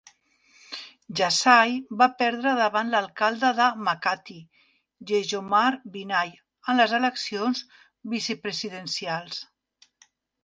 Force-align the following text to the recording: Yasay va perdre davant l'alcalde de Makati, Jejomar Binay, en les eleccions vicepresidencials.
Yasay 1.17 1.73
va 1.97 2.05
perdre 2.21 2.53
davant 2.59 2.89
l'alcalde 2.93 3.51
de 3.59 3.67
Makati, 3.89 4.37
Jejomar 5.11 5.67
Binay, 5.97 6.33
en 6.73 6.81
les 6.83 6.97
eleccions 7.01 7.63
vicepresidencials. 8.15 9.43